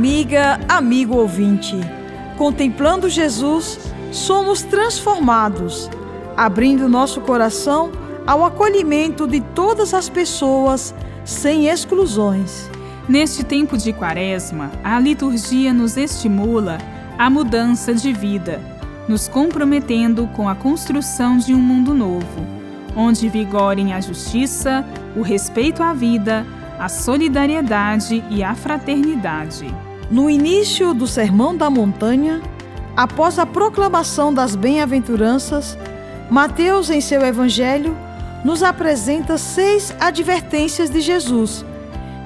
amiga, 0.00 0.58
amigo 0.66 1.14
ouvinte, 1.14 1.76
contemplando 2.38 3.06
Jesus, 3.06 3.78
somos 4.10 4.62
transformados, 4.62 5.90
abrindo 6.34 6.88
nosso 6.88 7.20
coração 7.20 7.92
ao 8.26 8.42
acolhimento 8.42 9.26
de 9.26 9.42
todas 9.54 9.92
as 9.92 10.08
pessoas, 10.08 10.94
sem 11.22 11.68
exclusões. 11.68 12.70
Neste 13.06 13.44
tempo 13.44 13.76
de 13.76 13.92
Quaresma, 13.92 14.70
a 14.82 14.98
liturgia 14.98 15.70
nos 15.70 15.98
estimula 15.98 16.78
à 17.18 17.28
mudança 17.28 17.92
de 17.92 18.10
vida, 18.10 18.58
nos 19.06 19.28
comprometendo 19.28 20.26
com 20.28 20.48
a 20.48 20.54
construção 20.54 21.36
de 21.36 21.52
um 21.52 21.60
mundo 21.60 21.92
novo, 21.92 22.46
onde 22.96 23.28
vigorem 23.28 23.92
a 23.92 24.00
justiça, 24.00 24.82
o 25.14 25.20
respeito 25.20 25.82
à 25.82 25.92
vida, 25.92 26.46
a 26.78 26.88
solidariedade 26.88 28.24
e 28.30 28.42
a 28.42 28.54
fraternidade. 28.54 29.89
No 30.10 30.28
início 30.28 30.92
do 30.92 31.06
Sermão 31.06 31.56
da 31.56 31.70
Montanha, 31.70 32.42
após 32.96 33.38
a 33.38 33.46
proclamação 33.46 34.34
das 34.34 34.56
bem-aventuranças, 34.56 35.78
Mateus, 36.28 36.90
em 36.90 37.00
seu 37.00 37.24
Evangelho, 37.24 37.96
nos 38.44 38.64
apresenta 38.64 39.38
seis 39.38 39.94
advertências 40.00 40.90
de 40.90 41.00
Jesus, 41.00 41.64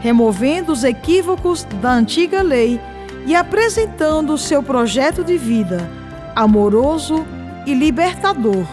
removendo 0.01 0.73
os 0.73 0.83
equívocos 0.83 1.65
da 1.83 1.93
antiga 1.93 2.41
lei 2.41 2.81
e 3.27 3.35
apresentando 3.35 4.33
o 4.33 4.39
seu 4.39 4.63
projeto 4.63 5.23
de 5.23 5.37
vida 5.37 5.87
amoroso 6.35 7.25
e 7.67 7.75
libertador. 7.75 8.67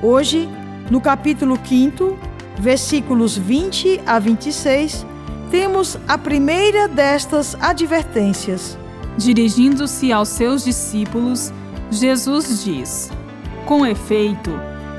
Hoje, 0.00 0.48
no 0.88 1.00
capítulo 1.00 1.58
5, 1.62 2.16
versículos 2.58 3.36
20 3.36 4.00
a 4.06 4.18
26, 4.18 5.04
temos 5.54 5.96
a 6.08 6.18
primeira 6.18 6.88
destas 6.88 7.56
advertências. 7.60 8.76
Dirigindo-se 9.16 10.12
aos 10.12 10.28
seus 10.30 10.64
discípulos, 10.64 11.52
Jesus 11.92 12.64
diz: 12.64 13.12
Com 13.64 13.86
efeito, 13.86 14.50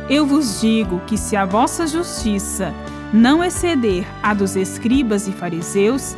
eu 0.09 0.25
vos 0.25 0.61
digo 0.61 1.01
que 1.07 1.17
se 1.17 1.35
a 1.35 1.43
vossa 1.43 1.85
justiça 1.85 2.73
não 3.11 3.43
exceder 3.43 4.07
a 4.23 4.33
dos 4.33 4.55
escribas 4.55 5.27
e 5.27 5.33
fariseus, 5.33 6.15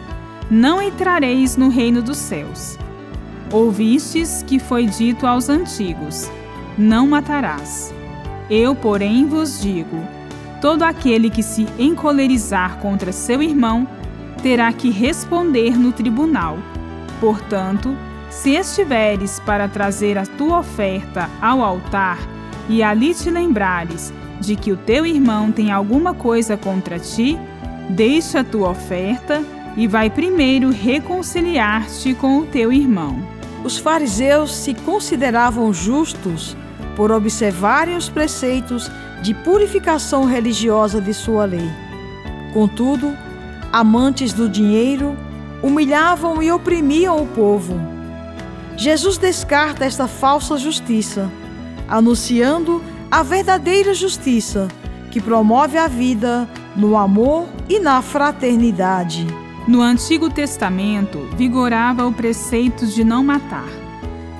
não 0.52 0.80
entrareis 0.80 1.58
no 1.58 1.70
reino 1.70 2.04
dos 2.04 2.18
céus. 2.18 2.78
Ouvistes 3.52 4.44
que 4.46 4.60
foi 4.60 4.86
dito 4.86 5.26
aos 5.26 5.50
antigos: 5.50 6.30
Não 6.78 7.08
matarás. 7.08 7.92
Eu, 8.52 8.76
porém, 8.76 9.26
vos 9.26 9.60
digo: 9.60 9.98
todo 10.62 10.84
aquele 10.84 11.32
que 11.32 11.42
se 11.42 11.66
encolerizar 11.80 12.78
contra 12.78 13.12
seu 13.12 13.42
irmão 13.42 13.97
terá 14.42 14.72
que 14.72 14.90
responder 14.90 15.78
no 15.78 15.92
tribunal. 15.92 16.58
Portanto, 17.20 17.96
se 18.30 18.52
estiveres 18.52 19.40
para 19.40 19.68
trazer 19.68 20.18
a 20.18 20.26
tua 20.26 20.60
oferta 20.60 21.30
ao 21.42 21.62
altar 21.62 22.20
e 22.70 22.84
ali 22.84 23.14
te 23.14 23.30
lembrares 23.30 24.14
de 24.40 24.56
que 24.56 24.72
o 24.72 24.78
teu 24.78 25.06
irmão 25.06 25.52
tem 25.52 25.72
alguma 25.72 26.14
coisa 26.14 26.56
contra 26.56 27.00
ti, 27.00 27.40
deixa 27.90 28.42
a 28.42 28.44
tua 28.44 28.70
oferta 28.70 29.44
e 29.76 29.88
vai 29.88 30.10
primeiro 30.10 30.70
reconciliar-te 30.70 32.14
com 32.14 32.40
o 32.40 32.46
teu 32.46 32.72
irmão. 32.72 33.18
Os 33.64 33.78
fariseus 33.78 34.56
se 34.56 34.74
consideravam 34.74 35.74
justos 35.74 36.56
por 36.96 37.12
observarem 37.12 37.96
os 37.96 38.10
preceitos 38.10 38.90
de 39.22 39.34
purificação 39.34 40.26
religiosa 40.26 41.02
de 41.02 41.14
sua 41.14 41.46
lei. 41.46 41.70
Contudo, 42.54 43.16
amantes 43.72 44.34
do 44.34 44.50
dinheiro, 44.50 45.16
humilhavam 45.62 46.42
e 46.42 46.52
oprimiam 46.52 47.22
o 47.22 47.28
povo. 47.28 47.80
Jesus 48.76 49.18
descarta 49.18 49.86
esta 49.86 50.08
falsa 50.08 50.58
justiça, 50.58 51.30
anunciando 51.88 52.82
a 53.10 53.24
verdadeira 53.24 53.94
justiça 53.94 54.68
que 55.10 55.20
promove 55.20 55.78
a 55.78 55.88
vida 55.88 56.48
no 56.76 56.96
amor 56.96 57.48
e 57.68 57.80
na 57.80 58.02
fraternidade. 58.02 59.26
No 59.68 59.82
Antigo 59.82 60.30
Testamento 60.30 61.28
vigorava 61.36 62.06
o 62.06 62.14
preceito 62.14 62.86
de 62.86 63.04
não 63.04 63.24
matar, 63.24 63.68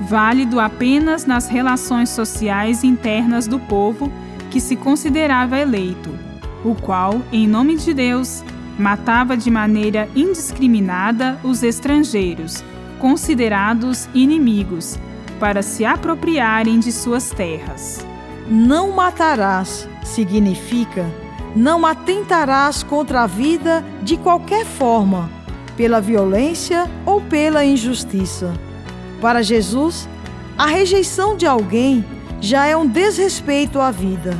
válido 0.02 0.60
apenas 0.60 1.26
nas 1.26 1.48
relações 1.48 2.10
sociais 2.10 2.84
internas 2.84 3.48
do 3.48 3.60
povo 3.60 4.12
que 4.52 4.62
se 4.62 4.76
considerava 4.76 5.60
eleito, 5.60 6.12
o 6.64 6.76
qual, 6.76 7.22
em 7.32 7.48
nome 7.48 7.76
de 7.76 7.94
Deus, 7.94 8.44
matava 8.78 9.36
de 9.36 9.50
maneira 9.50 10.08
indiscriminada 10.16 11.40
os 11.44 11.64
estrangeiros, 11.64 12.64
considerados 13.00 14.08
inimigos, 14.14 15.00
para 15.40 15.62
se 15.62 15.86
apropriarem 15.86 16.80
de 16.80 16.92
suas 16.92 17.30
terras. 17.30 18.06
Não 18.50 18.92
matarás 18.92 19.88
significa 20.04 21.06
não 21.58 21.86
atentarás 21.86 22.84
contra 22.84 23.24
a 23.24 23.28
vida 23.28 23.84
de 24.04 24.16
qualquer 24.18 24.66
forma, 24.66 25.30
pela 25.76 26.00
violência 26.00 26.90
ou 27.06 27.20
pela 27.20 27.66
injustiça. 27.66 28.54
Para 29.20 29.42
Jesus, 29.42 30.08
a 30.58 30.68
rejeição 30.68 31.36
de 31.36 31.46
alguém 31.46 32.06
já 32.40 32.68
é 32.68 32.78
um 32.78 32.88
desrespeito 32.88 33.80
à 33.80 33.90
vida. 33.90 34.38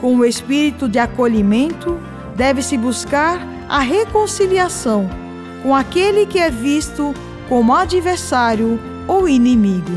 Com 0.00 0.16
o 0.16 0.24
espírito 0.24 0.88
de 0.88 0.98
acolhimento, 0.98 1.98
deve-se 2.34 2.76
buscar 2.76 3.40
a 3.68 3.80
reconciliação 3.80 5.08
com 5.62 5.74
aquele 5.74 6.26
que 6.26 6.38
é 6.38 6.50
visto 6.50 7.14
como 7.48 7.74
adversário 7.74 8.78
ou 9.08 9.28
inimigo. 9.28 9.92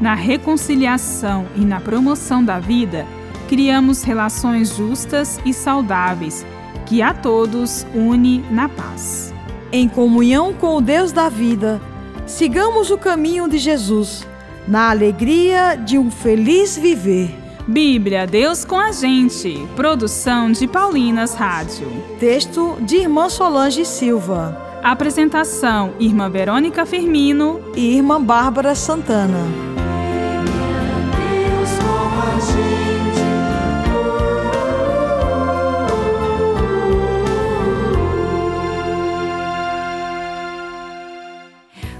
Na 0.00 0.14
reconciliação 0.14 1.46
e 1.56 1.64
na 1.64 1.80
promoção 1.80 2.44
da 2.44 2.58
vida, 2.58 3.06
criamos 3.48 4.02
relações 4.02 4.76
justas 4.76 5.40
e 5.44 5.52
saudáveis 5.52 6.44
que 6.86 7.02
a 7.02 7.14
todos 7.14 7.86
une 7.94 8.44
na 8.50 8.68
paz. 8.68 9.32
Em 9.72 9.88
comunhão 9.88 10.52
com 10.52 10.76
o 10.76 10.80
Deus 10.80 11.12
da 11.12 11.28
vida, 11.28 11.80
sigamos 12.26 12.90
o 12.90 12.98
caminho 12.98 13.48
de 13.48 13.58
Jesus, 13.58 14.26
na 14.66 14.90
alegria 14.90 15.76
de 15.76 15.96
um 15.96 16.10
feliz 16.10 16.76
viver. 16.76 17.39
Bíblia, 17.70 18.26
Deus 18.26 18.64
com 18.64 18.74
a 18.74 18.90
gente. 18.90 19.64
Produção 19.76 20.50
de 20.50 20.66
Paulinas 20.66 21.34
Rádio. 21.34 21.88
Texto 22.18 22.76
de 22.80 22.96
Irmã 22.96 23.28
Solange 23.28 23.84
Silva. 23.84 24.60
Apresentação: 24.82 25.94
Irmã 26.00 26.28
Verônica 26.28 26.84
Firmino 26.84 27.60
e 27.76 27.94
Irmã 27.94 28.20
Bárbara 28.20 28.74
Santana. 28.74 29.79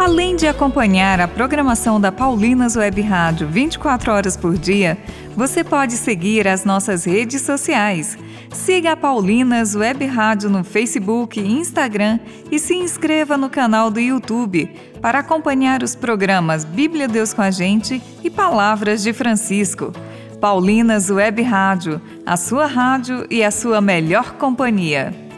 Além 0.00 0.34
de 0.34 0.46
acompanhar 0.46 1.20
a 1.20 1.28
programação 1.28 2.00
da 2.00 2.10
Paulinas 2.10 2.74
Web 2.74 3.02
Rádio 3.02 3.46
24 3.46 4.10
horas 4.10 4.34
por 4.34 4.56
dia, 4.56 4.96
você 5.36 5.62
pode 5.62 5.92
seguir 5.92 6.48
as 6.48 6.64
nossas 6.64 7.04
redes 7.04 7.42
sociais. 7.42 8.16
Siga 8.50 8.92
a 8.92 8.96
Paulinas 8.96 9.74
Web 9.74 10.06
Rádio 10.06 10.48
no 10.48 10.64
Facebook 10.64 11.38
e 11.38 11.52
Instagram 11.52 12.18
e 12.50 12.58
se 12.58 12.74
inscreva 12.74 13.36
no 13.36 13.50
canal 13.50 13.90
do 13.90 14.00
YouTube 14.00 14.74
para 15.02 15.18
acompanhar 15.18 15.82
os 15.82 15.94
programas 15.94 16.64
Bíblia 16.64 17.06
Deus 17.06 17.34
com 17.34 17.42
a 17.42 17.50
Gente 17.50 18.02
e 18.24 18.30
Palavras 18.30 19.02
de 19.02 19.12
Francisco. 19.12 19.92
Paulinas 20.40 21.10
Web 21.10 21.42
Rádio, 21.42 22.00
a 22.24 22.38
sua 22.38 22.64
rádio 22.64 23.26
e 23.28 23.44
a 23.44 23.50
sua 23.50 23.82
melhor 23.82 24.32
companhia. 24.38 25.29